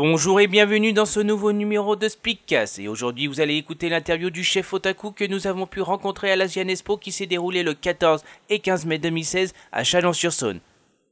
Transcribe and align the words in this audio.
Bonjour 0.00 0.38
et 0.38 0.46
bienvenue 0.46 0.92
dans 0.92 1.06
ce 1.06 1.18
nouveau 1.18 1.50
numéro 1.50 1.96
de 1.96 2.08
Speakcast. 2.08 2.78
Et 2.78 2.86
aujourd'hui, 2.86 3.26
vous 3.26 3.40
allez 3.40 3.56
écouter 3.56 3.88
l'interview 3.88 4.30
du 4.30 4.44
chef 4.44 4.72
Otaku 4.72 5.10
que 5.10 5.24
nous 5.24 5.48
avons 5.48 5.66
pu 5.66 5.80
rencontrer 5.80 6.30
à 6.30 6.36
l'Asian 6.36 6.68
Expo 6.68 6.96
qui 6.96 7.10
s'est 7.10 7.26
déroulé 7.26 7.64
le 7.64 7.74
14 7.74 8.22
et 8.48 8.60
15 8.60 8.86
mai 8.86 8.98
2016 9.00 9.52
à 9.72 9.82
Chalon-sur-Saône. 9.82 10.60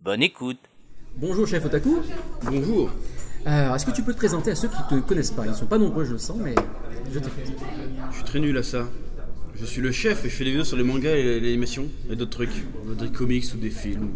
Bonne 0.02 0.22
écoute. 0.22 0.60
Bonjour 1.16 1.48
chef 1.48 1.64
Otaku. 1.64 1.96
Bonjour. 2.44 2.92
Alors, 3.44 3.74
est-ce 3.74 3.86
que 3.86 3.90
tu 3.90 4.04
peux 4.04 4.12
te 4.12 4.18
présenter 4.18 4.52
à 4.52 4.54
ceux 4.54 4.68
qui 4.68 4.94
ne 4.94 5.00
te 5.00 5.04
connaissent 5.04 5.32
pas? 5.32 5.44
Ils 5.48 5.54
sont 5.56 5.66
pas 5.66 5.78
nombreux, 5.78 6.04
je 6.04 6.12
le 6.12 6.18
sens, 6.18 6.36
mais 6.40 6.54
je 7.12 7.18
t'écoute. 7.18 7.42
Je 8.12 8.14
suis 8.14 8.24
très 8.24 8.38
nul 8.38 8.56
à 8.56 8.62
ça. 8.62 8.86
Je 9.56 9.64
suis 9.64 9.82
le 9.82 9.90
chef 9.90 10.24
et 10.24 10.28
je 10.28 10.34
fais 10.36 10.44
des 10.44 10.50
vidéos 10.50 10.64
sur 10.64 10.76
les 10.76 10.84
mangas 10.84 11.16
et 11.16 11.40
l'animation 11.40 11.88
et 12.08 12.14
d'autres 12.14 12.30
trucs. 12.30 12.64
Des 13.00 13.10
comics 13.10 13.46
ou 13.52 13.56
des 13.56 13.70
films. 13.70 14.10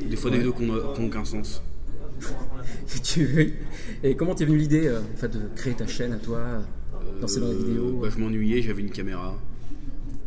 Des 0.00 0.14
fois 0.14 0.30
des 0.30 0.36
vidéos 0.36 0.52
qui 0.52 0.62
n'ont 0.62 0.76
aucun 0.76 1.24
sens. 1.24 1.60
Tu- 3.02 3.54
Et 4.02 4.14
comment 4.16 4.34
t'es 4.34 4.44
venu 4.44 4.58
l'idée 4.58 4.86
euh, 4.88 5.00
en 5.00 5.16
fait, 5.16 5.28
de 5.28 5.40
créer 5.54 5.74
ta 5.74 5.86
chaîne 5.86 6.12
à 6.12 6.16
toi, 6.18 6.38
euh, 6.38 7.20
lancer 7.20 7.40
dans 7.40 7.48
les 7.48 7.54
Euh, 7.54 7.58
vidéos 7.58 7.98
bah, 8.02 8.08
je 8.14 8.18
m'ennuyais, 8.20 8.62
j'avais 8.62 8.82
une 8.82 8.90
caméra. 8.90 9.34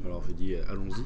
Alors 0.05 0.23
j'ai 0.27 0.33
dit 0.33 0.53
euh, 0.55 0.61
allons-y. 0.69 1.01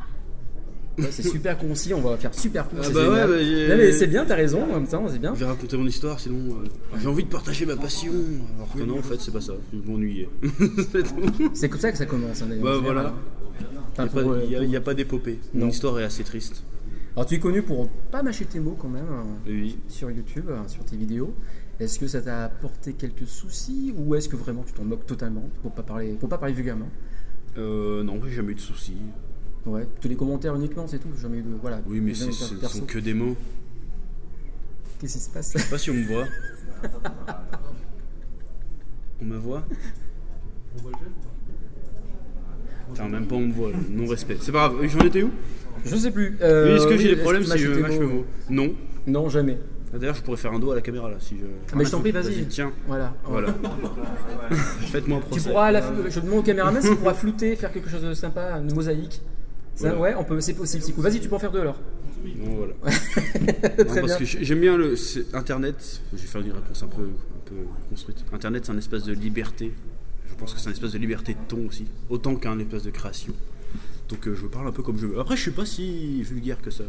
Ouais, 1.02 1.08
C'est 1.10 1.24
super 1.24 1.58
concis, 1.58 1.92
on 1.96 2.02
va 2.02 2.16
faire 2.18 2.34
super 2.36 2.70
court. 2.70 2.78
Ah 2.82 2.86
c'est 2.86 2.94
bah 2.94 3.10
ouais, 3.10 3.28
bah, 3.28 3.70
Non, 3.76 3.78
mais 3.78 3.92
c'est 3.94 4.06
bien, 4.06 4.26
t'as 4.26 4.36
raison, 4.36 4.62
en 4.64 4.76
même 4.80 4.88
temps, 4.88 5.04
c'est 5.10 5.18
bien. 5.18 5.34
Je 5.34 5.40
vais 5.40 5.46
raconter 5.48 5.76
mon 5.76 5.88
histoire 5.88 6.20
sinon 6.20 6.38
euh, 6.64 7.00
j'ai 7.02 7.08
envie 7.08 7.24
de 7.24 7.30
partager 7.30 7.66
ma 7.66 7.76
passion. 7.76 8.14
Alors 8.58 8.72
que 8.72 8.84
non 8.84 9.00
en 9.00 9.02
fait 9.02 9.20
c'est 9.20 9.32
pas 9.34 9.42
ça. 9.42 9.54
Je 9.74 9.90
m'ennuyais. 9.90 10.30
C'est 11.54 11.70
comme 11.70 11.80
ça 11.80 11.92
que 11.92 11.98
ça 11.98 12.06
commence. 12.06 12.42
hein. 12.42 12.48
Bah, 12.62 12.78
voilà. 12.82 13.08
hein. 13.08 13.14
Il 13.98 14.02
euh, 14.02 14.46
n'y 14.48 14.56
a, 14.56 14.60
pour- 14.60 14.66
y 14.70 14.76
a 14.76 14.82
pas 14.82 14.94
d'épopée. 14.94 15.40
Mon 15.54 15.70
histoire 15.70 16.00
est 16.00 16.04
assez 16.04 16.24
triste. 16.24 16.64
Alors 17.16 17.26
tu 17.28 17.36
es 17.36 17.40
connu 17.40 17.62
pour 17.62 17.90
pas 18.12 18.24
mâcher 18.24 18.46
tes 18.46 18.60
mots 18.60 18.76
quand 18.80 18.90
même 18.90 19.06
hein, 19.12 19.26
Oui. 19.46 19.78
sur 19.88 20.10
YouTube, 20.10 20.50
hein, 20.52 20.68
sur 20.68 20.84
tes 20.84 20.98
vidéos. 20.98 21.36
Est-ce 21.80 22.00
que 22.00 22.08
ça 22.08 22.22
t'a 22.22 22.46
apporté 22.46 22.94
quelques 22.94 23.28
soucis 23.28 23.94
ou 23.98 24.16
est-ce 24.16 24.30
que 24.30 24.36
vraiment 24.36 24.64
tu 24.64 24.74
t'en 24.74 24.84
moques 24.84 25.06
totalement 25.06 25.48
pour 25.62 25.72
pas 25.72 25.84
parler, 25.84 26.14
pour 26.14 26.30
pas 26.30 26.38
parler 26.38 26.54
vulgairement 26.56 26.90
Euh, 27.58 28.04
non, 28.04 28.20
j'ai 28.26 28.32
jamais 28.32 28.54
eu 28.54 28.56
de 28.56 28.60
soucis. 28.60 28.98
Ouais, 29.66 29.88
tous 30.02 30.08
les 30.08 30.16
commentaires 30.16 30.56
uniquement, 30.56 30.88
c'est 30.88 31.00
tout. 31.00 31.10
Jamais 31.22 31.38
eu 31.38 31.42
de 31.44 31.54
voilà. 31.62 31.82
Oui 31.88 32.02
mais 32.02 32.14
ce 32.16 32.32
sont 32.32 32.86
que 32.86 33.00
des 33.00 33.14
mots. 33.14 33.36
Qu'est-ce 35.00 35.14
qui 35.14 35.20
se 35.20 35.30
passe 35.30 35.54
Je 35.54 35.60
sais 35.60 35.70
pas 35.70 35.78
si 35.78 35.90
on 35.92 35.94
me 35.96 36.06
voit. 36.06 36.26
On 39.22 39.26
me 39.26 39.38
voit? 39.38 39.64
Putain, 42.90 43.08
même 43.08 43.26
pas 43.28 43.36
on 43.36 43.42
me 43.48 43.54
voit, 43.54 43.72
non-respect. 43.90 44.38
C'est 44.42 44.52
pas 44.52 44.70
grave, 44.70 44.86
j'en 44.88 45.00
étais 45.00 45.24
où? 45.24 45.32
Je 45.86 45.96
sais 45.96 46.12
plus. 46.12 46.30
Oui, 46.30 46.36
Euh, 46.42 46.76
est-ce 46.78 46.88
que 46.88 46.98
j'ai 46.98 47.10
oui, 47.10 47.16
des 47.16 47.22
problèmes 47.22 47.44
tu 47.44 47.50
si 47.52 47.58
je 47.60 47.72
mâche 47.72 47.92
mes 47.92 48.06
mots 48.06 48.26
Non. 48.50 48.74
Non, 49.08 49.30
jamais. 49.30 49.58
D'ailleurs, 49.94 50.16
je 50.16 50.22
pourrais 50.24 50.38
faire 50.38 50.54
un 50.54 50.60
dos 50.60 50.72
à 50.72 50.76
la 50.76 50.82
caméra 50.82 51.08
là 51.10 51.18
si 51.20 51.36
je. 51.38 51.44
Ah, 51.72 51.76
mais 51.76 51.86
je 51.86 51.92
t'en 51.92 52.00
prie, 52.00 52.12
vas-y. 52.12 52.46
Tiens, 52.48 52.72
Voilà. 52.88 53.14
voilà. 53.26 53.54
Faites-moi 54.92 55.18
un 55.18 55.22
Tu 55.22 55.28
procès. 55.28 55.50
pourras, 55.50 55.66
à 55.68 55.72
la, 55.72 55.82
je 56.10 56.20
demande 56.20 56.40
au 56.40 56.44
caméraman 56.44 56.82
s'il 56.82 56.96
pourra 56.96 57.14
flouter, 57.14 57.56
faire 57.56 57.72
quelque 57.72 57.90
chose 57.90 58.02
de 58.02 58.14
sympa, 58.14 58.60
une 58.60 58.74
mosaïque. 58.74 59.22
Ça, 59.76 59.90
Voilà. 59.94 60.00
Ouais, 60.00 60.16
on 60.20 60.24
peut, 60.24 60.40
c'est 60.40 60.54
possible. 60.54 60.84
c'est 60.84 60.92
cool. 60.94 61.04
Vas-y, 61.04 61.20
tu 61.20 61.28
peux 61.30 61.36
en 61.36 61.40
faire 61.40 61.52
deux 61.52 61.62
alors. 61.62 61.80
Non, 62.24 62.56
voilà. 62.56 62.74
Non, 62.84 63.86
Très 63.86 64.00
parce 64.00 64.06
bien. 64.06 64.18
que 64.18 64.26
j'ai- 64.26 64.44
j'aime 64.46 64.62
bien 64.62 64.78
le 64.78 64.96
Internet. 65.34 66.02
Je 66.14 66.18
vais 66.22 66.28
faire 66.28 66.42
une 66.42 66.54
réponse 66.54 66.82
un 66.84 66.88
peu, 66.88 67.02
un 67.04 67.50
peu 67.50 67.56
construite. 67.90 68.24
Internet, 68.32 68.64
c'est 68.66 68.72
un 68.72 68.78
espace 68.78 69.04
de 69.04 69.12
liberté. 69.14 69.74
Je 70.30 70.36
pense 70.36 70.54
que 70.54 70.60
c'est 70.60 70.70
un 70.70 70.72
espace 70.72 70.94
de 70.94 70.98
liberté 71.00 71.34
de 71.34 71.40
ton 71.50 71.68
aussi, 71.68 71.86
autant 72.10 72.36
qu'un 72.36 72.58
espace 72.60 72.84
de 72.84 72.92
création. 72.92 73.34
Donc 74.14 74.28
euh, 74.28 74.36
je 74.36 74.46
parle 74.48 74.68
un 74.68 74.72
peu 74.72 74.84
comme 74.84 74.98
je 74.98 75.08
veux. 75.08 75.20
Après, 75.20 75.36
je 75.36 75.42
suis 75.42 75.52
pas 75.52 75.66
si 75.66 76.22
vulgaire 76.24 76.62
que 76.62 76.70
ça. 76.72 76.84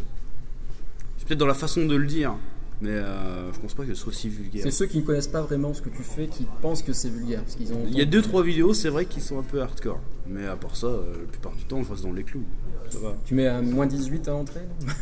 C'est 1.19 1.26
peut-être 1.26 1.41
dans 1.41 1.47
la 1.47 1.54
façon 1.54 1.87
de 1.87 1.94
le 1.97 2.06
dire, 2.06 2.34
mais 2.82 2.91
euh, 2.91 3.50
je 3.53 3.59
pense 3.60 3.72
pas 3.75 3.84
que 3.84 3.94
ce 3.94 4.00
soit 4.03 4.12
si 4.12 4.28
vulgaire. 4.28 4.62
C'est 4.62 4.71
ceux 4.71 4.87
qui 4.87 4.98
ne 4.98 5.03
connaissent 5.04 5.28
pas 5.28 5.41
vraiment 5.43 5.72
ce 5.72 5.81
que 5.81 5.88
tu 5.88 6.03
fais 6.03 6.26
qui 6.26 6.47
pensent 6.60 6.82
que 6.82 6.93
c'est 6.93 7.09
vulgaire. 7.09 7.41
Parce 7.43 7.54
qu'ils 7.56 7.72
ont. 7.72 7.81
Il 7.88 7.97
y 7.97 8.03
a 8.03 8.04
deux 8.04 8.21
trois 8.21 8.43
vidéos, 8.43 8.75
c'est 8.75 8.91
vrai, 8.91 9.06
qui 9.06 9.21
sont 9.22 9.38
un 9.38 9.43
peu 9.43 9.62
hardcore. 9.62 10.00
Mais 10.28 10.47
à 10.47 10.56
part 10.56 10.76
ça, 10.76 10.88
euh, 10.88 11.12
la 11.22 11.26
plupart 11.28 11.53
du 11.56 11.65
temps, 11.65 11.78
on 11.78 11.82
reste 11.91 12.03
dans 12.04 12.12
les 12.12 12.25
clous. 12.25 12.44
Ça 12.91 12.98
va. 12.98 13.16
Tu 13.25 13.34
mets 13.34 13.47
un 13.47 13.62
moins 13.62 13.87
18 13.87 14.28
à 14.28 14.32
l'entrée 14.32 14.60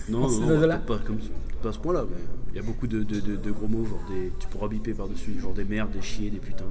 non 0.09 0.21
Non, 0.29 0.29
peut-être 0.77 0.87
pas, 0.87 0.99
comme, 1.05 1.19
pas 1.63 1.71
à 1.71 1.73
ce 1.73 1.79
point-là, 1.79 2.07
mais 2.09 2.17
il 2.53 2.57
y 2.57 2.59
a 2.61 2.63
beaucoup 2.63 2.87
de, 2.87 3.03
de- 3.03 3.19
de- 3.21 3.37
de 3.37 3.51
gros 3.51 3.67
mots, 3.67 3.85
genre 3.85 4.05
des, 4.09 4.31
tu 4.39 4.47
pourras 4.47 4.69
biper 4.69 4.95
par-dessus, 4.95 5.41
genre 5.41 5.53
des 5.55 5.65
merdes, 5.65 5.91
des 5.91 6.03
chiens, 6.03 6.31
des 6.31 6.39
putains. 6.39 6.65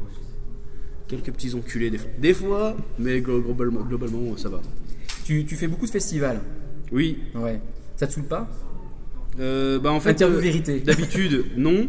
Quelques 1.10 1.32
petits 1.34 1.54
enculés 1.56 1.90
des 1.90 1.98
fois. 1.98 2.10
Des 2.20 2.34
fois, 2.34 2.78
mais 2.98 3.20
glo- 3.20 3.42
globalement, 3.44 3.82
globalement 3.82 4.38
ça 4.38 4.48
va. 4.48 4.62
Tu, 5.24 5.46
tu 5.46 5.56
fais 5.56 5.68
beaucoup 5.68 5.86
de 5.86 5.92
festivals. 5.92 6.40
Oui, 6.92 7.20
Ouais. 7.36 7.60
Ça 7.96 8.08
te 8.08 8.14
saoule 8.14 8.26
pas? 8.26 8.50
Euh, 9.40 9.80
bah 9.80 9.92
en 9.92 10.00
fait, 10.00 10.10
Interview 10.12 10.38
euh, 10.38 10.42
vérité. 10.42 10.80
d'habitude, 10.86 11.46
non. 11.56 11.88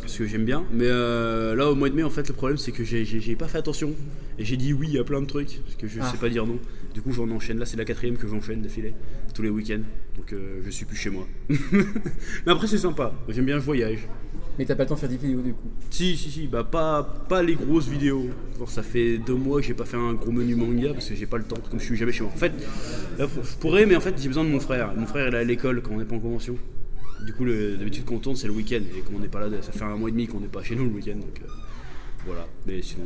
Parce 0.00 0.16
que 0.16 0.26
j'aime 0.26 0.44
bien, 0.46 0.64
mais 0.72 0.86
euh, 0.86 1.54
là 1.54 1.70
au 1.70 1.74
mois 1.74 1.90
de 1.90 1.94
mai, 1.94 2.02
en 2.02 2.10
fait, 2.10 2.26
le 2.28 2.34
problème 2.34 2.56
c'est 2.56 2.72
que 2.72 2.82
j'ai- 2.82 3.04
j'ai 3.04 3.20
j'ai 3.20 3.36
pas 3.36 3.46
fait 3.46 3.58
attention 3.58 3.92
et 4.38 4.44
j'ai 4.44 4.56
dit 4.56 4.72
oui 4.72 4.98
à 4.98 5.04
plein 5.04 5.20
de 5.20 5.26
trucs 5.26 5.60
parce 5.64 5.76
que 5.76 5.86
je 5.86 5.98
Ah. 6.00 6.10
sais 6.10 6.16
pas 6.16 6.28
dire 6.30 6.46
non. 6.46 6.58
Du 6.94 7.02
coup, 7.02 7.12
j'en 7.12 7.28
enchaîne. 7.30 7.58
Là, 7.58 7.66
c'est 7.66 7.76
la 7.76 7.84
quatrième 7.84 8.16
que 8.16 8.26
j'enchaîne 8.26 8.62
d'affilée 8.62 8.94
tous 9.34 9.42
les 9.42 9.50
week-ends, 9.50 9.82
donc 10.16 10.32
euh, 10.32 10.60
je 10.64 10.70
suis 10.70 10.86
plus 10.86 10.96
chez 10.96 11.10
moi. 11.10 11.26
mais 11.50 12.52
après, 12.52 12.66
c'est 12.66 12.78
sympa. 12.78 13.12
J'aime 13.28 13.44
bien 13.44 13.56
le 13.56 13.60
voyage. 13.60 14.08
Mais 14.58 14.64
t'as 14.64 14.74
pas 14.74 14.82
le 14.82 14.88
temps 14.88 14.96
de 14.96 15.00
faire 15.00 15.08
des 15.08 15.16
vidéos 15.16 15.40
du 15.40 15.52
coup. 15.52 15.68
Si, 15.90 16.16
si, 16.16 16.30
si, 16.30 16.46
bah 16.48 16.64
pas, 16.64 17.04
pas 17.28 17.42
les 17.42 17.54
grosses 17.54 17.86
vidéos. 17.86 18.26
Genre, 18.58 18.68
ça 18.68 18.82
fait 18.82 19.18
deux 19.18 19.34
mois 19.34 19.60
que 19.60 19.66
j'ai 19.66 19.74
pas 19.74 19.84
fait 19.84 19.96
un 19.96 20.14
gros 20.14 20.32
menu 20.32 20.56
manga 20.56 20.92
parce 20.92 21.08
que 21.08 21.14
j'ai 21.14 21.26
pas 21.26 21.38
le 21.38 21.44
temps, 21.44 21.58
comme 21.70 21.78
je 21.78 21.84
suis 21.84 21.96
jamais 21.96 22.10
chez 22.10 22.24
moi. 22.24 22.32
En 22.34 22.38
fait, 22.38 22.52
je 23.18 23.56
pourrais, 23.60 23.86
mais 23.86 23.94
en 23.94 24.00
fait, 24.00 24.14
j'ai 24.20 24.26
besoin 24.26 24.44
de 24.44 24.50
mon 24.50 24.58
frère. 24.58 24.92
Mon 24.96 25.06
frère, 25.06 25.28
il 25.28 25.34
est 25.34 25.38
à 25.38 25.44
l'école 25.44 25.80
quand 25.80 25.92
on 25.92 25.98
n'est 25.98 26.04
pas 26.04 26.16
en 26.16 26.20
convention. 26.20 26.56
Du 27.24 27.32
coup, 27.32 27.44
d'habitude, 27.44 28.04
quand 28.04 28.16
on 28.16 28.18
tourne, 28.18 28.36
c'est 28.36 28.48
le 28.48 28.52
week-end. 28.52 28.80
Et 28.96 29.00
comme 29.02 29.16
on 29.16 29.20
n'est 29.20 29.28
pas 29.28 29.40
là, 29.40 29.48
ça 29.62 29.70
fait 29.70 29.84
un 29.84 29.96
mois 29.96 30.08
et 30.08 30.12
demi 30.12 30.26
qu'on 30.26 30.40
n'est 30.40 30.48
pas 30.48 30.62
chez 30.62 30.74
nous 30.74 30.84
le 30.84 30.90
week-end. 30.90 31.16
Donc 31.16 31.40
euh, 31.42 31.50
voilà, 32.26 32.46
mais 32.66 32.82
sinon. 32.82 33.04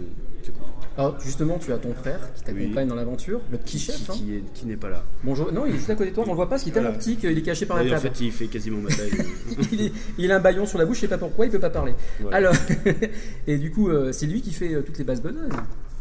Alors 0.99 1.19
justement, 1.21 1.59
tu 1.59 1.73
as 1.73 1.79
ton 1.79 1.95
frère 1.95 2.33
qui 2.35 2.43
t'accompagne 2.43 2.85
Oui. 2.85 2.87
dans 2.89 2.95
l'aventure, 2.95 3.41
le 3.51 3.57
petit 3.59 3.79
chef. 3.79 3.97
Qui, 3.97 4.11
hein. 4.11 4.15
qui 4.15 4.35
est- 4.35 4.43
qui 4.55 4.67
n'est 4.67 4.77
pas 4.77 4.91
là. 4.91 5.03
Bonjour. 5.25 5.51
Non, 5.53 5.65
il 5.67 5.71
est 5.75 5.79
juste 5.79 5.89
à 5.91 5.95
côté 5.95 6.11
de 6.11 6.15
toi, 6.15 6.25
on 6.27 6.31
le 6.31 6.37
voit 6.37 6.47
pas 6.47 6.51
parce 6.51 6.63
qu'il 6.65 6.73
est 6.73 6.75
tellement 6.75 6.93
petit 6.93 7.17
qu'il 7.17 7.37
est 7.37 7.43
caché 7.43 7.65
par 7.67 7.79
la 7.79 7.85
Et 7.85 7.87
en 7.89 7.91
table. 7.99 8.15
fait, 8.15 8.25
il 8.25 8.33
fait 8.33 8.47
quasiment 8.49 8.79
ma 8.83 8.91
taille. 8.91 9.11
il, 9.73 9.81
est- 9.87 9.93
il 10.19 10.31
a 10.33 10.37
un 10.37 10.41
baillon 10.41 10.67
sur 10.67 10.79
la 10.79 10.85
bouche, 10.85 10.97
je 10.97 11.01
sais 11.03 11.09
pas 11.09 11.19
pourquoi, 11.19 11.47
il 11.47 11.51
peut 11.53 11.59
pas 11.61 11.71
parler. 11.71 11.95
Voilà. 12.21 12.37
Alors, 12.37 12.55
et 13.47 13.57
du 13.59 13.71
coup, 13.71 13.89
euh, 13.89 14.13
c'est 14.13 14.27
lui 14.27 14.43
qui 14.43 14.53
fait 14.53 14.75
euh, 14.75 14.83
toutes 14.83 14.99
les 14.99 15.05
bases 15.05 15.23
bonhommes 15.23 15.49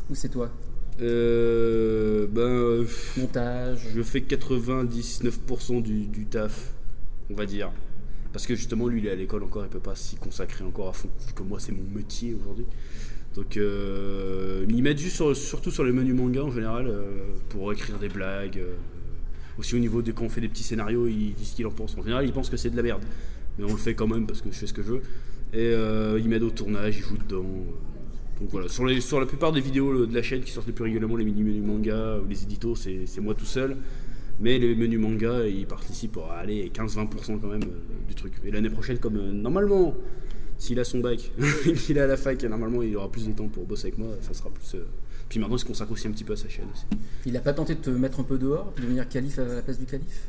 Ou 0.10 0.16
c'est 0.16 0.30
toi? 0.30 0.50
Euh, 1.02 2.28
ben, 2.30 2.42
euh, 2.42 2.86
Montage 3.18 3.88
Je 3.96 4.02
fais 4.02 4.20
99% 4.20 5.82
du, 5.82 6.06
du 6.08 6.26
taf, 6.26 6.72
on 7.30 7.36
va 7.36 7.46
dire. 7.46 7.72
Parce 8.34 8.46
que 8.48 8.56
justement, 8.56 8.88
lui, 8.88 9.00
il 9.02 9.08
est 9.08 9.12
à 9.12 9.16
l'école 9.16 9.44
encore, 9.44 9.64
il 9.66 9.70
peut 9.70 9.80
pas 9.80 9.96
s'y 9.96 10.16
consacrer 10.16 10.64
encore 10.64 10.88
à 10.90 10.94
fond. 10.94 11.10
Vu 11.28 11.34
que 11.34 11.44
moi, 11.44 11.60
c'est 11.60 11.74
mon 11.74 11.84
métier 11.94 12.34
aujourd'hui. 12.40 12.66
Donc, 13.36 13.58
euh, 13.58 14.66
ils 14.70 14.82
mettent 14.84 15.00
juste 15.00 15.16
sur- 15.18 15.36
surtout 15.36 15.72
sur 15.72 15.84
les 15.84 15.92
menus 15.92 16.16
manga 16.16 16.44
en 16.44 16.52
général 16.52 16.88
euh, 16.88 17.02
pour 17.50 17.72
écrire 17.74 17.98
des 18.00 18.10
blagues. 18.10 18.58
euh, 18.60 18.76
aussi 19.58 19.76
au 19.76 19.80
niveau 19.80 20.02
de 20.02 20.12
quand 20.14 20.24
on 20.26 20.30
fait 20.30 20.42
des 20.42 20.48
petits 20.48 20.64
scénarios, 20.64 21.08
ils 21.08 21.34
disent 21.34 21.50
ce 21.50 21.56
qu'ils 21.56 21.68
en 21.68 21.72
pensent. 21.72 21.96
En 21.98 22.02
général, 22.04 22.26
ils 22.26 22.32
pensent 22.32 22.50
que 22.50 22.58
c'est 22.58 22.70
de 22.70 22.76
la 22.78 22.84
merde. 22.84 23.04
Mais 23.60 23.66
on 23.66 23.72
le 23.72 23.78
fait 23.78 23.94
quand 23.96 24.08
même 24.08 24.26
parce 24.26 24.42
que 24.42 24.50
je 24.50 24.56
fais 24.56 24.66
ce 24.66 24.74
que 24.74 24.82
je 24.82 24.94
veux. 24.94 25.02
Et 25.54 25.58
euh, 25.74 26.18
ils 26.20 26.28
m'aident 26.30 26.44
au 26.44 26.50
tournage, 26.50 26.98
ils 26.98 27.04
jouent 27.04 27.18
dedans. 27.18 27.46
Donc 28.40 28.50
voilà, 28.50 28.70
sur, 28.70 28.86
les, 28.86 29.02
sur 29.02 29.20
la 29.20 29.26
plupart 29.26 29.52
des 29.52 29.60
vidéos 29.62 30.06
de 30.06 30.16
la 30.16 30.24
chaîne 30.24 30.42
qui 30.42 30.52
sortent 30.52 30.68
le 30.68 30.74
plus 30.74 30.86
régulièrement, 30.86 31.18
les 31.18 31.26
mini-menus 31.26 31.64
manga 31.64 32.18
ou 32.24 32.28
les 32.28 32.42
éditos, 32.44 32.76
c'est 32.76 33.20
moi 33.22 33.36
tout 33.36 33.46
seul. 33.46 33.76
Mais 34.40 34.58
les 34.58 34.76
menus 34.76 35.00
manga, 35.00 35.46
ils 35.48 35.68
participent 35.68 36.18
à 36.32 36.38
aller 36.40 36.72
15-20% 36.74 37.40
quand 37.40 37.48
même 37.48 37.62
euh, 37.64 38.08
du 38.08 38.16
truc. 38.16 38.34
Et 38.46 38.52
l'année 38.52 38.70
prochaine, 38.70 38.98
comme 38.98 39.18
euh, 39.18 39.32
normalement, 39.32 39.94
s'il 40.58 40.80
a 40.80 40.84
son 40.84 41.00
bac, 41.00 41.32
qu'il 41.86 41.98
est 41.98 42.02
à 42.02 42.08
la 42.08 42.18
fac, 42.18 42.44
normalement 42.44 42.82
il 42.82 42.96
aura 42.98 43.12
plus 43.12 43.28
de 43.28 43.34
temps 43.34 43.48
pour 43.48 43.66
bosser 43.66 43.88
avec 43.88 43.98
moi, 44.00 44.10
ça 44.22 44.34
sera 44.34 44.50
plus. 44.50 44.76
euh, 44.76 44.86
Puis 45.30 45.40
maintenant, 45.40 45.56
il 45.58 45.60
se 45.60 45.66
consacre 45.66 45.92
aussi 45.92 46.08
un 46.08 46.12
petit 46.12 46.24
peu 46.24 46.34
à 46.34 46.38
sa 46.38 46.50
chaîne 46.50 46.66
aussi. 46.74 46.86
Il 47.26 47.36
a 47.38 47.42
pas 47.42 47.54
tenté 47.54 47.76
de 47.76 47.80
te 47.82 47.90
mettre 47.92 48.20
un 48.20 48.24
peu 48.24 48.38
dehors, 48.38 48.74
de 48.78 48.82
devenir 48.82 49.08
calife 49.08 49.38
à 49.40 49.44
la 49.46 49.62
place 49.62 49.78
du 49.80 49.86
calife? 49.86 50.28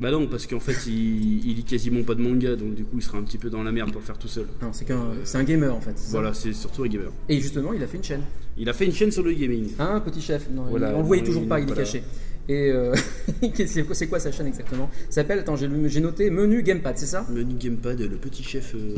Bah 0.00 0.10
non, 0.10 0.26
parce 0.26 0.48
qu'en 0.48 0.58
fait, 0.58 0.86
il, 0.88 1.46
il 1.46 1.54
lit 1.54 1.62
quasiment 1.64 2.02
pas 2.02 2.16
de 2.16 2.20
manga, 2.20 2.56
donc 2.56 2.74
du 2.74 2.82
coup, 2.84 2.96
il 2.98 3.02
sera 3.02 3.16
un 3.18 3.22
petit 3.22 3.38
peu 3.38 3.48
dans 3.48 3.62
la 3.62 3.70
merde 3.70 3.92
pour 3.92 4.00
le 4.00 4.06
faire 4.06 4.18
tout 4.18 4.26
seul. 4.26 4.46
Non, 4.60 4.72
c'est 4.72 4.84
qu'un, 4.84 5.04
c'est 5.22 5.38
un 5.38 5.44
gamer 5.44 5.72
en 5.72 5.80
fait. 5.80 5.92
c'est 5.94 6.06
ça? 6.06 6.10
Voilà, 6.10 6.34
c'est 6.34 6.52
surtout 6.52 6.82
un 6.82 6.88
gamer. 6.88 7.12
Et 7.28 7.38
justement, 7.40 7.72
il 7.72 7.80
a 7.82 7.86
fait 7.86 7.98
une 7.98 8.02
chaîne. 8.02 8.22
Il 8.56 8.68
a 8.68 8.72
fait 8.72 8.86
une 8.86 8.92
chaîne 8.92 9.12
sur 9.12 9.22
le 9.22 9.32
gaming. 9.32 9.70
Hein, 9.78 10.00
petit 10.04 10.20
chef? 10.20 10.50
Non, 10.50 10.64
Voilà, 10.68 10.90
il- 10.90 10.94
on 10.96 10.98
le 10.98 11.04
voyait 11.04 11.22
toujours 11.22 11.46
pas, 11.46 11.60
il 11.60 11.62
est 11.62 11.66
voilà. 11.66 11.82
caché. 11.82 12.02
Et 12.48 12.70
euh, 12.70 12.94
c'est 13.66 14.06
quoi- 14.08 14.20
sa 14.20 14.30
chaîne 14.30 14.46
exactement? 14.46 14.90
Ça 15.08 15.22
s'appelle, 15.22 15.38
attends, 15.38 15.56
j'ai 15.56 16.00
noté 16.00 16.30
menu 16.30 16.62
gamepad, 16.62 16.98
c'est 16.98 17.06
ça? 17.06 17.26
Menu 17.30 17.54
gamepad, 17.54 18.00
le 18.00 18.16
petit 18.16 18.42
chef 18.42 18.74
euh. 18.74 18.96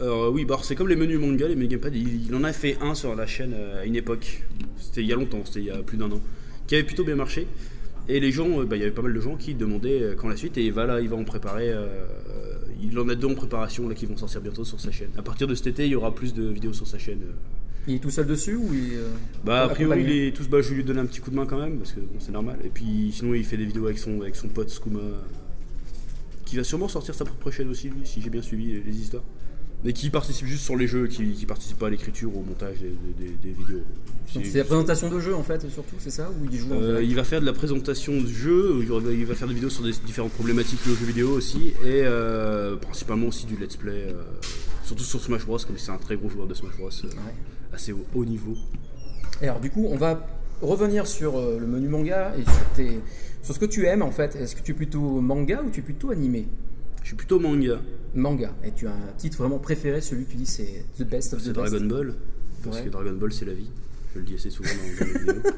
Alors 0.00 0.24
euh, 0.24 0.30
oui, 0.30 0.44
bah, 0.44 0.58
c'est 0.62 0.74
comme 0.74 0.88
les 0.88 0.96
menus 0.96 1.18
manga, 1.18 1.48
les 1.48 1.54
menus 1.54 1.70
gamepad, 1.70 1.94
il, 1.94 2.34
en 2.34 2.44
a 2.44 2.52
fait 2.52 2.76
un 2.82 2.94
sur 2.94 3.14
la 3.14 3.26
chaîne 3.26 3.54
euh, 3.54 3.82
à 3.82 3.86
une 3.86 3.96
époque. 3.96 4.44
C'était 4.76 5.00
il 5.00 5.06
y 5.06 5.12
a 5.12 5.16
longtemps, 5.16 5.40
c'était 5.44 5.60
il 5.60 5.66
y 5.66 5.70
a 5.70 5.78
plus 5.78 5.96
d'un 5.96 6.10
an, 6.10 6.20
qui 6.66 6.74
avait 6.74 6.84
plutôt 6.84 7.04
bien 7.04 7.16
marché. 7.16 7.46
Et 8.08 8.20
les 8.20 8.32
gens, 8.32 8.64
bah, 8.64 8.76
il 8.76 8.80
y 8.80 8.82
avait 8.82 8.92
pas 8.92 9.02
mal 9.02 9.12
de 9.14 9.20
gens 9.20 9.36
qui 9.36 9.54
demandaient 9.54 10.14
quand 10.16 10.28
la 10.28 10.36
suite, 10.36 10.56
et 10.58 10.70
voilà, 10.70 11.00
il 11.00 11.08
va 11.08 11.16
en 11.16 11.24
préparer. 11.24 11.74
il 12.82 12.98
en 12.98 13.08
a 13.08 13.14
deux 13.14 13.26
en 13.28 13.34
préparation 13.34 13.86
là 13.86 13.94
qui 13.94 14.06
vont 14.06 14.16
sortir 14.16 14.40
bientôt 14.40 14.64
sur 14.64 14.80
sa 14.80 14.90
chaîne. 14.90 15.10
À 15.18 15.22
partir 15.22 15.46
de 15.46 15.54
cet 15.54 15.66
été, 15.66 15.84
il 15.84 15.92
y 15.92 15.94
aura 15.94 16.14
plus 16.14 16.32
de 16.32 16.44
vidéos 16.48 16.72
sur 16.72 16.86
sa 16.86 16.98
chaîne. 16.98 17.20
Il 17.88 17.94
est 17.94 17.98
tout 17.98 18.10
seul 18.10 18.26
dessus 18.26 18.54
ou 18.54 18.68
il 18.72 18.92
est, 18.92 18.96
euh, 18.96 19.08
Bah, 19.44 19.62
a 19.64 19.68
priori, 19.70 20.02
il 20.02 20.10
est 20.10 20.36
tous, 20.36 20.46
bah, 20.48 20.60
je 20.60 20.68
vais 20.68 20.74
lui 20.76 20.84
donner 20.84 21.00
un 21.00 21.06
petit 21.06 21.20
coup 21.20 21.30
de 21.30 21.36
main 21.36 21.46
quand 21.46 21.58
même, 21.58 21.78
parce 21.78 21.92
que 21.92 22.00
bon, 22.00 22.18
c'est 22.20 22.32
normal. 22.32 22.58
Et 22.64 22.68
puis, 22.68 23.10
sinon, 23.14 23.34
il 23.34 23.44
fait 23.44 23.56
des 23.56 23.64
vidéos 23.64 23.86
avec 23.86 23.98
son, 23.98 24.20
avec 24.20 24.36
son 24.36 24.48
pote 24.48 24.68
Skouma, 24.68 25.00
qui 26.44 26.56
va 26.56 26.64
sûrement 26.64 26.88
sortir 26.88 27.14
sa 27.14 27.24
propre 27.24 27.50
chaîne 27.50 27.68
aussi, 27.70 27.88
lui, 27.88 28.00
si 28.04 28.20
j'ai 28.22 28.30
bien 28.30 28.42
suivi 28.42 28.80
les 28.84 28.96
histoires. 28.96 29.22
Mais 29.84 29.92
qui 29.92 30.10
participe 30.10 30.46
juste 30.46 30.64
sur 30.64 30.76
les 30.76 30.88
jeux, 30.88 31.06
qui, 31.06 31.32
qui 31.34 31.46
participe 31.46 31.78
pas 31.78 31.86
à 31.86 31.90
l'écriture 31.90 32.34
ou 32.34 32.40
au 32.40 32.42
montage 32.42 32.78
des, 32.80 32.88
des- 33.26 33.32
des 33.40 33.52
vidéos. 33.52 33.82
C'est- 34.26 34.58
la 34.58 34.64
présentation 34.64 35.08
de 35.08 35.20
jeu 35.20 35.34
en 35.34 35.44
fait, 35.44 35.60
surtout, 35.70 35.94
c'est 35.98 36.10
ça 36.10 36.28
Ou 36.30 36.46
il 36.50 36.58
joue 36.58 36.72
Euh, 36.74 37.00
il 37.02 37.14
va 37.14 37.22
faire 37.22 37.40
de 37.40 37.46
la 37.46 37.52
présentation 37.52 38.20
du 38.20 38.34
jeu, 38.34 38.80
il 38.82 39.24
va, 39.24 39.34
faire 39.36 39.46
des 39.48 39.54
vidéos 39.54 39.70
sur 39.70 39.84
des 39.84 39.92
différentes 40.04 40.32
problématiques 40.32 40.80
aux 40.86 40.94
jeux 40.96 41.06
vidéo 41.06 41.30
aussi, 41.30 41.68
et 41.84 42.02
euh, 42.04 42.74
principalement 42.76 43.28
aussi 43.28 43.46
du 43.46 43.56
let's 43.56 43.76
play, 43.76 44.06
euh, 44.08 44.22
surtout 44.84 45.04
sur 45.04 45.20
Smash 45.22 45.46
Bros, 45.46 45.58
comme 45.58 45.78
c'est 45.78 45.92
un 45.92 45.96
très 45.98 46.16
gros 46.16 46.28
joueur 46.28 46.46
de 46.48 46.54
Smash 46.54 46.76
Bros, 46.76 46.88
Ouais. 46.88 47.08
Assez 47.72 47.92
haut, 47.92 48.04
haut 48.14 48.24
niveau. 48.24 48.54
Et 49.42 49.44
alors 49.48 49.60
du 49.60 49.70
coup, 49.70 49.86
on 49.88 49.96
va 49.96 50.26
revenir 50.62 51.06
sur 51.06 51.38
euh, 51.38 51.58
le 51.60 51.66
menu 51.66 51.88
manga 51.88 52.32
et 52.36 52.42
sur, 52.42 52.68
tes, 52.74 53.00
sur 53.42 53.54
ce 53.54 53.58
que 53.60 53.64
tu 53.66 53.86
aimes 53.86 54.02
en 54.02 54.10
fait. 54.10 54.34
Est-ce 54.36 54.56
que 54.56 54.62
tu 54.62 54.72
es 54.72 54.74
plutôt 54.74 55.20
manga 55.20 55.62
ou 55.64 55.70
tu 55.70 55.80
es 55.80 55.82
plutôt 55.82 56.10
animé? 56.10 56.46
Je 57.02 57.08
suis 57.08 57.16
plutôt 57.16 57.38
manga, 57.40 57.80
Manga. 58.14 58.52
Et 58.64 58.72
tu 58.72 58.86
as 58.86 58.90
un 58.92 59.12
titre 59.16 59.38
vraiment 59.38 59.58
préféré, 59.58 60.00
celui 60.00 60.24
que 60.24 60.30
tu 60.32 60.36
dis 60.36 60.46
c'est 60.46 60.84
the 60.98 61.04
best 61.04 61.32
of 61.34 61.42
the 61.42 61.46
best. 61.46 61.54
Dragon 61.72 61.84
Ball, 61.86 62.14
parce 62.64 62.78
Ouais. 62.78 62.84
que 62.84 62.88
Dragon 62.90 63.12
Ball 63.12 63.32
c'est 63.32 63.44
la 63.46 63.54
vie, 63.54 63.70
je 64.14 64.18
le 64.18 64.24
dis 64.24 64.34
assez 64.34 64.50
souvent 64.50 64.68
dans 64.70 65.04
les 65.06 65.12
vidéos. 65.18 65.42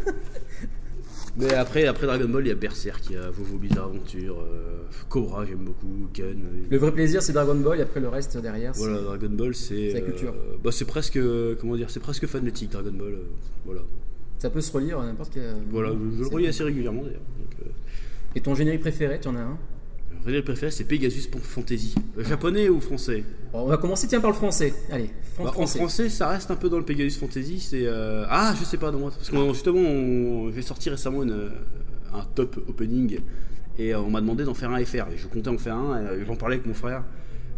Mais 1.36 1.54
après, 1.54 1.86
après 1.86 2.06
Dragon 2.06 2.28
Ball, 2.28 2.44
il 2.44 2.48
y 2.48 2.52
a 2.52 2.54
Berserk, 2.56 3.04
il 3.08 3.12
y 3.14 3.16
a 3.16 3.30
Vovo 3.30 3.56
Bizarre 3.56 3.84
Aventure, 3.86 4.40
euh, 4.40 4.82
Cobra, 5.08 5.44
j'aime 5.46 5.58
beaucoup, 5.64 6.08
Gun. 6.12 6.24
euh, 6.24 6.34
Le 6.70 6.76
vrai 6.78 6.92
plaisir 6.92 7.22
c'est 7.22 7.32
Dragon 7.32 7.54
Ball 7.54 7.78
et 7.78 7.82
après 7.82 8.00
le 8.00 8.08
reste 8.08 8.36
derrière. 8.38 8.72
Voilà, 8.74 9.00
Dragon 9.00 9.28
Ball, 9.30 9.54
c'est. 9.54 9.90
C'est 9.90 10.00
la 10.00 10.00
culture. 10.00 10.34
bah, 10.62 10.70
c'est 10.72 10.84
presque. 10.86 11.18
Comment 11.60 11.76
dire 11.76 11.88
C'est 11.90 12.00
presque 12.00 12.26
fanatique, 12.26 12.70
Dragon 12.72 12.92
Ball. 12.92 13.12
euh, 13.14 13.24
voilà. 13.64 13.80
Ça 14.38 14.50
peut 14.50 14.60
se 14.60 14.72
relire 14.72 14.98
à 15.00 15.06
n'importe 15.06 15.32
quel. 15.34 15.54
Voilà, 15.70 15.90
je, 15.90 16.16
je 16.16 16.22
le 16.22 16.26
relis 16.34 16.46
assez 16.48 16.64
régulièrement 16.64 17.02
d'ailleurs. 17.02 17.20
Euh, 17.62 17.68
Et 18.34 18.40
ton 18.40 18.54
générique 18.54 18.80
préféré, 18.80 19.20
tu 19.20 19.28
en 19.28 19.36
as 19.36 19.40
un? 19.40 19.58
Mon 20.18 20.24
générique 20.26 20.44
préféré, 20.46 20.70
c'est 20.70 20.84
Pegasus 20.84 21.28
Fantasy. 21.42 21.94
Euh, 22.18 22.24
Japonais 22.24 22.68
ou 22.68 22.80
français 22.80 23.24
On 23.52 23.66
va 23.66 23.76
commencer 23.78 24.06
tiens 24.06 24.20
par 24.20 24.30
le 24.30 24.36
français. 24.36 24.74
Allez, 24.90 25.10
fran- 25.34 25.44
Bah, 25.44 25.50
En 25.56 25.66
français. 25.66 26.08
ça 26.10 26.28
reste 26.28 26.50
un 26.50 26.56
peu 26.56 26.68
dans 26.68 26.78
le 26.78 26.84
Pegasus 26.84 27.18
Fantasy. 27.18 27.60
C'est. 27.60 27.86
euh, 27.86 28.24
Ah, 28.28 28.54
je 28.58 28.64
sais 28.64 28.76
pas, 28.76 28.90
non, 28.90 29.00
parce 29.10 29.30
que 29.30 29.48
justement, 29.52 29.78
on- 29.80 30.50
j'ai 30.52 30.62
sorti 30.62 30.90
récemment 30.90 31.22
une, 31.22 31.30
euh, 31.32 31.48
un 32.12 32.24
top 32.34 32.60
opening 32.68 33.18
et 33.78 33.94
on 33.94 34.10
m'a 34.10 34.20
demandé 34.20 34.44
d'en 34.44 34.54
faire 34.54 34.70
un 34.70 34.84
FR. 34.84 35.06
Et 35.14 35.16
je 35.18 35.26
comptais 35.26 35.48
en 35.48 35.56
faire 35.58 35.76
un 35.76 36.00
et 36.12 36.24
j'en 36.26 36.36
parlais 36.36 36.56
avec 36.56 36.66
mon 36.66 36.74
frère. 36.74 37.04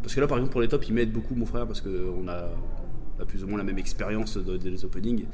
Parce 0.02 0.14
que 0.14 0.20
là, 0.20 0.26
par 0.26 0.38
exemple, 0.38 0.52
pour 0.52 0.60
les 0.60 0.69
tops, 0.69 0.87
il 0.88 0.94
m'aide 0.94 1.10
beaucoup, 1.12 1.34
mon 1.34 1.46
frère, 1.46 1.66
parce 1.66 1.81
qu'on 1.81 2.28
a, 2.28 2.48
on 3.19 3.22
a 3.22 3.26
plus 3.26 3.43
ou 3.44 3.46
moins 3.46 3.58
la 3.58 3.64
même 3.64 3.78
expérience 3.78 4.37
de- 4.37 4.56
des 4.56 4.84
openings. 4.84 5.25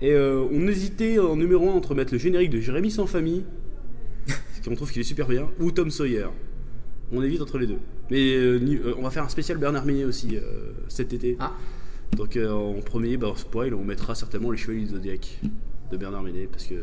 Et 0.00 0.12
euh, 0.12 0.44
on 0.52 0.66
hésitait 0.66 1.18
en 1.18 1.36
numéro 1.36 1.68
1 1.68 1.72
entre 1.74 1.94
mettre 1.94 2.12
le 2.12 2.18
générique 2.18 2.50
de 2.50 2.58
Jérémy 2.60 2.90
sans 2.90 3.06
famille, 3.06 3.44
parce 4.26 4.60
qu'on 4.66 4.74
trouve 4.74 4.90
qu'il 4.90 5.00
est 5.00 5.04
super 5.04 5.26
bien, 5.28 5.48
ou 5.60 5.70
Tom 5.70 5.90
Sawyer. 5.90 6.26
On 7.14 7.22
évite 7.22 7.40
entre 7.40 7.58
les 7.58 7.66
deux. 7.66 7.78
Mais 8.10 8.34
euh, 8.36 8.58
euh, 8.84 8.94
on 8.98 9.02
va 9.02 9.10
faire 9.10 9.24
un 9.24 9.28
spécial 9.28 9.58
Bernard 9.58 9.86
Minet 9.86 10.04
aussi 10.04 10.36
euh, 10.36 10.72
cet 10.88 11.12
été. 11.12 11.36
Ah. 11.40 11.52
Donc 12.16 12.36
euh, 12.36 12.50
en 12.52 12.80
premier, 12.80 13.16
bah, 13.16 13.32
spoil, 13.36 13.74
on 13.74 13.84
mettra 13.84 14.14
certainement 14.14 14.50
les 14.50 14.58
Chevaliers 14.58 14.80
du 14.84 14.88
Zodiac 14.88 15.40
de 15.90 15.96
Bernard 15.96 16.22
Minet, 16.22 16.48
parce 16.50 16.64
que 16.64 16.74
euh, 16.74 16.82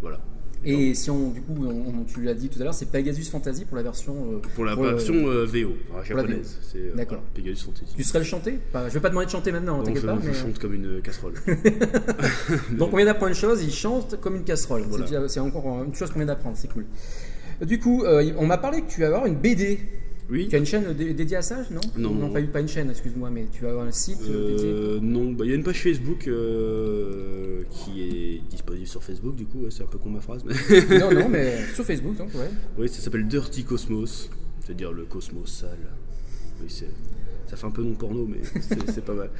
voilà. 0.00 0.20
Et 0.62 0.92
si 0.94 1.10
on, 1.10 1.30
du 1.30 1.40
coup, 1.40 1.54
on- 1.64 2.00
on- 2.00 2.04
tu 2.04 2.20
l'as 2.20 2.34
dit 2.34 2.50
tout 2.50 2.60
à 2.60 2.64
l'heure, 2.64 2.74
c'est 2.74 2.90
Pegasus 2.90 3.30
Fantasy 3.30 3.64
pour 3.64 3.76
la 3.78 3.82
version. 3.82 4.14
euh, 4.34 4.38
Pour 4.54 4.66
la 4.66 4.74
pour 4.74 4.84
version 4.84 5.14
euh, 5.14 5.46
VO, 5.46 5.70
enfin, 5.90 5.98
la 6.00 6.04
japonaise, 6.04 6.58
euh, 6.76 6.94
D'accord. 6.94 7.22
Pegasus 7.34 7.64
Fantasy. 7.64 7.94
Tu 7.96 8.04
serais 8.04 8.18
le 8.18 8.24
chanter? 8.26 8.58
Pas- 8.70 8.88
Je 8.90 8.94
vais 8.94 9.00
pas 9.00 9.08
te 9.08 9.12
demander 9.14 9.26
de 9.26 9.30
chanter 9.30 9.52
maintenant, 9.52 9.82
t'inquiète 9.82 10.04
pas. 10.04 10.18
je 10.22 10.28
mais- 10.28 10.34
chante 10.34 10.58
comme 10.58 10.74
une 10.74 11.00
casserole. 11.00 11.32
Donc 12.72 12.92
on 12.92 12.96
vient 12.96 13.06
d'apprendre 13.06 13.30
une 13.30 13.34
chose, 13.38 13.62
il 13.62 13.72
chante 13.72 14.20
comme 14.20 14.36
une 14.36 14.44
casserole. 14.44 14.82
Voilà. 14.88 15.28
C'est 15.28 15.40
encore 15.40 15.82
une 15.84 15.94
chose 15.94 16.10
qu'on 16.10 16.18
vient 16.18 16.26
d'apprendre, 16.26 16.56
c'est 16.58 16.68
cool. 16.72 16.84
Du 17.66 17.78
coup, 17.78 18.04
euh, 18.04 18.32
on 18.38 18.46
m'a 18.46 18.58
parlé 18.58 18.82
que 18.82 18.90
tu 18.90 19.00
vas 19.00 19.06
avoir 19.08 19.26
une 19.26 19.36
BD. 19.36 19.78
Oui. 20.30 20.46
Tu 20.48 20.54
as 20.54 20.58
une 20.60 20.66
chaîne 20.66 20.92
dé- 20.94 21.12
dédiée 21.12 21.38
à 21.38 21.42
ça, 21.42 21.56
non? 21.72 21.80
Non, 21.96 22.10
non, 22.14 22.30
pas, 22.30 22.40
pas 22.40 22.60
une 22.60 22.68
chaîne, 22.68 22.88
excuse-moi, 22.88 23.30
mais 23.30 23.46
tu 23.52 23.62
vas 23.64 23.70
avoir 23.70 23.84
un 23.86 23.90
site 23.90 24.20
euh, 24.28 24.50
dédié. 24.52 24.68
Euh, 24.70 24.98
non, 25.02 25.32
bah, 25.32 25.44
il 25.44 25.50
y 25.50 25.52
a 25.52 25.56
une 25.56 25.64
page 25.64 25.82
Facebook 25.82 26.28
euh, 26.28 27.62
qui 27.70 28.02
est 28.02 28.42
disponible 28.48 28.86
sur 28.86 29.02
Facebook, 29.02 29.34
du 29.34 29.44
coup, 29.46 29.62
ouais, 29.64 29.70
c'est 29.70 29.82
un 29.82 29.86
peu 29.86 29.98
con 29.98 30.08
ma 30.10 30.20
phrase, 30.20 30.42
mais 30.44 30.54
non, 31.00 31.10
non, 31.12 31.28
mais 31.28 31.56
sur 31.74 31.84
Facebook, 31.84 32.16
donc 32.16 32.28
ouais. 32.34 32.48
oui, 32.78 32.88
ça 32.88 33.00
s'appelle 33.00 33.26
Dirty 33.26 33.64
Cosmos, 33.64 34.30
c'est-à-dire 34.64 34.92
le 34.92 35.04
cosmos 35.04 35.50
sale. 35.50 35.78
Oui, 36.62 36.66
c'est, 36.68 36.86
ça 37.50 37.56
fait 37.56 37.66
un 37.66 37.70
peu 37.70 37.82
non 37.82 37.94
porno, 37.94 38.26
mais 38.26 38.38
c'est, 38.86 39.04
pas 39.04 39.12
mal. 39.12 39.30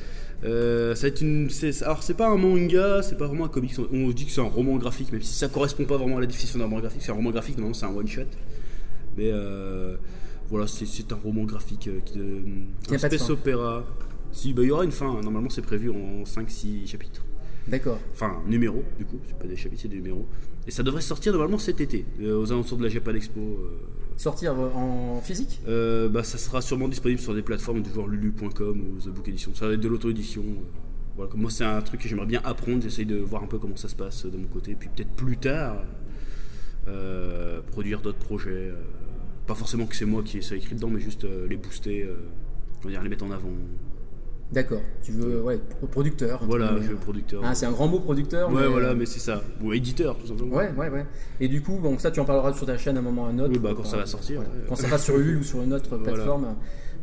Euh, 0.42 0.94
ça 0.96 1.02
va 1.02 1.08
être 1.08 1.20
une, 1.20 1.48
alors 1.82 2.02
c'est 2.02 2.14
pas 2.14 2.28
un 2.28 2.36
manga, 2.36 3.02
c'est 3.02 3.16
pas 3.16 3.28
vraiment 3.28 3.44
un 3.44 3.48
comics. 3.48 3.72
On 3.92 4.10
dit 4.10 4.26
que 4.26 4.32
c'est 4.32 4.40
un 4.40 4.44
roman 4.44 4.76
graphique, 4.76 5.12
même 5.12 5.22
si 5.22 5.32
ça 5.32 5.48
correspond 5.48 5.84
pas 5.84 5.96
vraiment 5.96 6.16
à 6.16 6.20
la 6.20 6.26
définition 6.26 6.58
d'un 6.58 6.64
roman 6.64 6.80
graphique. 6.80 7.02
C'est 7.02 7.12
un 7.12 7.14
roman 7.14 7.30
graphique, 7.30 7.56
normalement 7.56 7.74
c'est 7.74 7.86
un 7.86 7.94
one 7.94 8.08
shot, 8.08 8.22
mais 9.16 9.30
euh, 9.32 9.96
voilà, 10.48 10.66
c'est, 10.66 11.12
un 11.12 11.16
roman 11.16 11.44
graphique 11.44 11.88
euh, 11.88 12.00
qui 12.04 12.18
a 12.18 12.94
un 12.94 12.98
space 12.98 13.30
opéra. 13.30 13.86
Si, 14.32 14.52
bah, 14.52 14.62
il 14.62 14.68
y 14.68 14.70
aura 14.70 14.84
une 14.84 14.92
fin. 14.92 15.08
hein. 15.08 15.20
Normalement, 15.22 15.50
c'est 15.50 15.62
prévu 15.62 15.90
en 15.90 16.22
5-6 16.24 16.86
chapitres. 16.88 17.24
D'accord. 17.68 17.98
Enfin, 18.12 18.42
numéros, 18.46 18.84
du 18.98 19.04
coup, 19.04 19.18
c'est 19.26 19.38
pas 19.38 19.46
des 19.46 19.56
chapitres, 19.56 19.82
c'est 19.82 19.88
des 19.88 19.96
numéros. 19.96 20.26
Et 20.66 20.70
ça 20.70 20.82
devrait 20.82 21.00
sortir 21.00 21.32
normalement 21.32 21.58
cet 21.58 21.80
été, 21.80 22.04
euh, 22.20 22.40
aux 22.40 22.50
alentours 22.52 22.78
de 22.78 22.84
la 22.84 22.88
Japan 22.88 23.14
Expo. 23.14 23.40
euh. 23.40 23.70
Sortir 24.20 24.52
euh, 24.52 24.70
en 24.74 25.22
physique? 25.22 25.62
Euh, 25.66 26.10
bah, 26.10 26.22
ça 26.22 26.36
sera 26.36 26.60
sûrement 26.60 26.88
disponible 26.88 27.18
sur 27.22 27.32
des 27.32 27.40
plateformes 27.40 27.80
du 27.80 27.90
genre 27.90 28.06
lulu.com 28.06 28.78
ou 28.78 29.00
The 29.00 29.08
Book 29.08 29.26
Edition. 29.28 29.54
Ça 29.54 29.66
va 29.66 29.72
être 29.72 29.80
de 29.80 29.88
l'auto-édition. 29.88 30.42
euh. 30.42 30.62
Voilà, 31.16 31.30
comme 31.30 31.40
moi, 31.40 31.50
c'est 31.50 31.64
un 31.64 31.80
truc 31.80 32.02
que 32.02 32.06
j'aimerais 32.06 32.26
bien 32.26 32.42
apprendre. 32.44 32.82
J'essaye 32.82 33.06
de 33.06 33.16
voir 33.16 33.42
un 33.42 33.46
peu 33.46 33.58
comment 33.58 33.76
ça 33.76 33.88
se 33.88 33.96
passe 33.96 34.26
euh, 34.26 34.30
de 34.30 34.36
mon 34.36 34.46
côté. 34.48 34.76
Puis 34.78 34.90
peut-être 34.94 35.12
plus 35.12 35.38
tard, 35.38 35.84
produire 37.70 38.02
d'autres 38.02 38.18
projets. 38.18 38.70
pas 39.46 39.54
forcément 39.54 39.86
que 39.86 39.96
c'est 39.96 40.04
moi 40.04 40.22
qui 40.22 40.42
soit 40.42 40.58
écrit 40.58 40.74
dedans, 40.74 40.90
mais 40.90 41.00
juste 41.00 41.26
les 41.48 41.56
booster, 41.56 42.02
euh, 42.02 42.16
comment 42.82 42.92
dire, 42.92 43.02
les 43.02 43.08
mettre 43.08 43.24
en 43.24 43.30
avant. 43.30 43.48
D'accord. 44.52 44.80
Tu 45.02 45.12
veux, 45.12 45.40
ouais, 45.42 45.58
pro- 45.58 45.86
producteur. 45.86 46.44
Voilà, 46.44 46.76
je 46.80 46.86
suis 46.88 46.94
producteur. 46.96 47.40
Ah, 47.44 47.54
c'est 47.54 47.66
un 47.66 47.70
grand 47.72 47.86
mot 47.86 48.00
producteur. 48.00 48.50
ouais, 48.52 48.62
mais- 48.62 48.66
voilà, 48.68 48.94
mais 48.94 49.06
c'est 49.06 49.20
ça. 49.20 49.42
Ou 49.62 49.72
éditeur, 49.72 50.18
tout 50.18 50.26
simplement. 50.26 50.56
Ouais, 50.56 50.72
ouais, 50.76 50.88
ouais. 50.88 51.06
Et 51.38 51.46
du 51.48 51.62
coup, 51.62 51.78
bon, 51.80 51.96
ça, 51.98 52.10
tu 52.10 52.18
en 52.18 52.24
parleras 52.24 52.52
sur 52.52 52.66
ta 52.66 52.76
chaîne 52.76 52.96
à 52.96 53.00
un 53.00 53.02
moment 53.02 53.22
ou 53.22 53.26
à 53.26 53.28
un 53.28 53.38
autre. 53.38 53.52
Oui, 53.52 53.58
bah, 53.60 53.72
quand 53.76 53.84
ça 53.84 53.96
va 53.96 54.06
sortir, 54.06 54.42
Voilà. 54.42 54.64
Quand 54.68 54.74
ça 54.76 54.88
va 54.88 54.98
sur 54.98 55.16
Ulule 55.16 55.38
ou 55.38 55.42
sur 55.44 55.62
une 55.62 55.72
autre 55.72 55.88
Voilà. 55.96 56.04
plateforme 56.14 56.56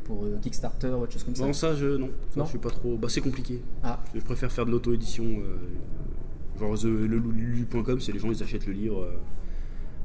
pour 0.04 0.26
euh, 0.26 0.38
Kickstarter 0.42 0.88
ou 0.90 1.04
autre 1.04 1.14
chose 1.14 1.24
comme 1.24 1.36
ça. 1.36 1.46
Non, 1.46 1.54
ça, 1.54 1.74
je, 1.76 1.86
non. 1.86 2.10
Ça, 2.32 2.40
Non. 2.40 2.44
je 2.46 2.50
suis 2.50 2.60
pas 2.60 2.70
trop. 2.70 2.98
Bah, 2.98 3.08
c'est 3.10 3.22
compliqué. 3.22 3.62
Ah, 3.82 4.04
Je 4.14 4.20
préfère 4.20 4.52
faire 4.52 4.66
de 4.66 4.72
l'auto-édition. 4.72 5.24
euh, 5.26 6.60
genre, 6.60 6.76
lulu.com, 6.86 8.00
c'est 8.02 8.12
les 8.12 8.20
gens, 8.20 8.30
ils 8.32 8.44
achètent 8.44 8.68
le 8.68 8.74
livre 8.74 9.04
euh, 9.04 9.12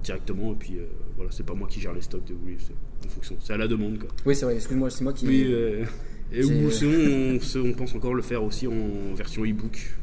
directement. 0.05 0.53
Et 0.53 0.57
puis, 0.57 0.79
euh, 0.79 0.85
voilà, 1.17 1.31
c'est 1.33 1.45
pas 1.47 1.55
moi 1.55 1.67
qui 1.69 1.81
gère 1.81 1.93
les 1.93 2.03
stocks 2.03 2.25
de 2.25 2.35
vous. 2.35 2.41
C'est 2.59 3.07
en 3.07 3.11
fonction. 3.11 3.37
C'est 3.41 3.53
à 3.53 3.57
la 3.57 3.67
demande, 3.69 3.99
quoi. 3.99 4.09
oui, 4.27 4.35
c'est 4.37 4.45
vrai, 4.45 4.55
excuse-moi, 4.55 4.91
c'est 4.91 5.03
moi 5.05 5.13
qui. 5.13 5.27
Oui, 5.27 5.45
euh, 5.49 5.85
et 6.33 6.45
ou 6.45 6.71
sinon, 6.71 7.39
on, 7.65 7.69
on 7.69 7.73
pense 7.73 7.95
encore 7.95 8.15
le 8.15 8.23
faire 8.23 8.43
aussi 8.43 8.67
en 8.67 9.15
version 9.17 9.45
e-book. 9.45 9.95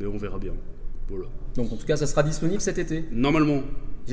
Mais 0.00 0.06
on 0.06 0.16
verra 0.18 0.38
bien. 0.38 0.52
Voilà. 1.08 1.26
Donc, 1.56 1.72
en 1.72 1.76
tout 1.76 1.86
cas, 1.86 1.96
ça 1.96 2.06
sera 2.06 2.22
disponible 2.22 2.60
cet 2.60 2.78
été. 2.78 3.04
Normalement, 3.12 3.62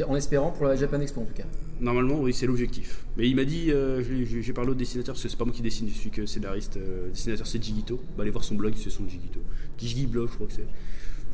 En 0.07 0.15
espérant 0.15 0.51
pour 0.51 0.65
la 0.67 0.75
Japan 0.75 0.99
Expo, 1.01 1.21
en 1.21 1.25
tout 1.25 1.33
cas. 1.33 1.43
Normalement, 1.79 2.19
oui, 2.21 2.33
c'est 2.33 2.45
l'objectif. 2.45 3.03
Mais 3.17 3.27
il 3.27 3.35
m'a 3.35 3.43
dit, 3.45 3.71
euh, 3.71 4.01
j'ai 4.41 4.53
parlé 4.53 4.71
au 4.71 4.75
dessinateur, 4.75 5.15
parce 5.15 5.23
que 5.23 5.29
c'est 5.29 5.37
pas 5.37 5.45
moi 5.45 5.53
qui 5.53 5.61
dessine, 5.63 5.87
je 5.89 5.93
suis 5.93 6.11
que 6.11 6.25
scénariste. 6.25 6.77
euh, 6.77 7.05
le 7.07 7.11
dessinateur, 7.11 7.47
c'est 7.47 7.61
Jigito. 7.63 7.97
Bah, 8.15 8.21
allez 8.23 8.31
voir 8.31 8.43
son 8.43 8.55
blog, 8.55 8.73
c'est 8.77 8.89
son 8.91 9.07
Jigito. 9.09 9.39
Jigi 9.77 10.05
Blog, 10.05 10.29
je 10.29 10.35
crois 10.35 10.47
que 10.47 10.53
c'est. 10.53 10.65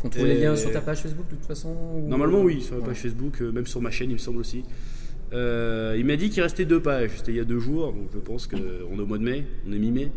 On 0.03 0.09
trouve 0.09 0.25
les 0.25 0.39
liens 0.39 0.55
sur 0.55 0.71
ta 0.71 0.79
page 0.81 1.01
Facebook 1.01 1.25
de 1.29 1.35
toute 1.35 1.45
façon 1.45 1.69
ou- 1.69 2.07
Normalement, 2.07 2.41
oui, 2.41 2.61
sur 2.61 2.77
Ouais. 2.77 2.83
page 2.85 2.97
Facebook, 2.97 3.41
euh, 3.41 3.51
même 3.51 3.65
sur 3.67 3.81
ma 3.81 3.91
chaîne, 3.91 4.09
il 4.11 4.13
me 4.13 4.17
semble 4.19 4.39
aussi. 4.39 4.63
Euh, 5.33 5.95
il 5.97 6.05
m'a 6.05 6.15
dit 6.15 6.29
qu'il 6.29 6.41
restait 6.41 6.65
deux 6.65 6.81
pages. 6.81 7.11
C'était 7.17 7.31
il 7.33 7.37
y 7.37 7.39
a 7.41 7.45
deux 7.45 7.59
jours, 7.59 7.91
donc 7.93 8.07
je 8.13 8.19
pense 8.19 8.47
qu'on 8.47 8.57
est 8.57 8.81
au 9.01 9.05
mois 9.05 9.17
de 9.17 9.23
mai, 9.23 9.45
on 9.67 9.71
est 9.73 9.79
mi-mai. 9.79 10.11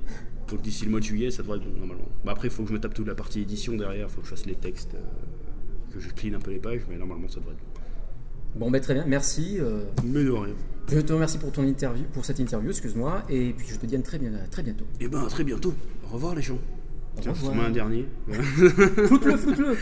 Donc 0.49 0.63
d'ici 0.63 0.85
le 0.85 0.91
mois 0.91 1.01
de 1.01 1.05
juillet, 1.05 1.31
ça 1.31 1.43
devrait 1.43 1.59
être 1.59 1.65
bon, 1.65 1.79
normalement. 1.79 2.09
Bah, 2.25 2.33
après, 2.33 2.49
il 2.49 2.51
faut 2.51 2.63
que 2.63 2.69
je 2.69 2.75
me 2.75 2.81
tape 2.81 2.95
toute 2.95 3.07
la 3.07 3.15
partie 3.15 3.41
édition 3.41 3.77
derrière, 3.77 4.07
il 4.09 4.13
faut 4.13 4.21
que 4.21 4.27
je 4.27 4.31
fasse 4.31 4.47
les 4.47 4.55
textes, 4.57 4.95
euh, 4.95 5.93
que 5.95 6.01
je 6.01 6.09
clean 6.11 6.35
un 6.35 6.41
peu 6.41 6.51
les 6.51 6.59
pages, 6.59 6.81
mais 6.89 6.97
normalement, 6.97 7.29
ça 7.29 7.41
devrait 7.41 7.55
être 7.55 7.61
bon. 7.61 7.81
Bon, 8.67 8.71
ben 8.71 8.81
très 8.81 8.95
bien, 8.95 9.05
merci. 9.07 9.59
euh, 9.61 9.85
Mais 10.05 10.25
de 10.25 10.31
rien. 10.31 10.55
je 10.91 10.99
te 10.99 11.13
remercie 11.13 11.39
pour 11.39 11.53
ton 11.53 11.63
interview, 11.65 12.03
pour 12.13 12.25
cette 12.25 12.41
interview, 12.41 12.71
excuse-moi, 12.71 13.23
et 13.29 13.53
puis 13.57 13.69
je 13.69 13.77
te 13.77 13.87
dis 13.87 13.95
à 13.95 14.03
très, 14.03 14.19
bien, 14.19 14.35
à 14.35 14.49
très 14.49 14.63
bientôt. 14.65 14.87
Et 15.01 15.07
ben, 15.07 15.25
à 15.25 15.29
très 15.29 15.45
bientôt. 15.45 15.73
Au 16.05 16.15
revoir, 16.15 16.35
les 16.35 16.43
gens. 16.43 16.59
Au 17.17 17.21
Tiens, 17.21 17.33
revoir. 17.33 17.61
un 17.67 17.71
dernier. 17.71 18.07
Floute-le, 18.29 19.37
floute-le 19.37 19.77